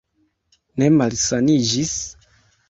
[0.83, 1.93] Ne malsaniĝis?